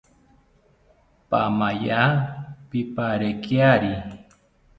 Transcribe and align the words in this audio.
Paamaya 1.29 2.01
pipariekari 2.69 3.93